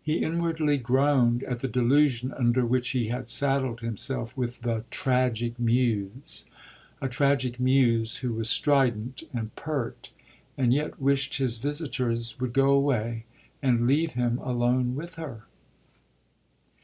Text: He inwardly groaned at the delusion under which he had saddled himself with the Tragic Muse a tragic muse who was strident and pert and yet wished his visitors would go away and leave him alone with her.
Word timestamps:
He 0.00 0.18
inwardly 0.22 0.78
groaned 0.78 1.42
at 1.42 1.58
the 1.58 1.66
delusion 1.66 2.32
under 2.34 2.64
which 2.64 2.90
he 2.90 3.08
had 3.08 3.28
saddled 3.28 3.80
himself 3.80 4.36
with 4.36 4.60
the 4.60 4.84
Tragic 4.88 5.58
Muse 5.58 6.44
a 7.02 7.08
tragic 7.08 7.58
muse 7.58 8.18
who 8.18 8.34
was 8.34 8.48
strident 8.48 9.24
and 9.32 9.52
pert 9.56 10.12
and 10.56 10.72
yet 10.72 11.02
wished 11.02 11.38
his 11.38 11.58
visitors 11.58 12.38
would 12.38 12.52
go 12.52 12.70
away 12.70 13.24
and 13.60 13.88
leave 13.88 14.12
him 14.12 14.38
alone 14.38 14.94
with 14.94 15.16
her. 15.16 15.42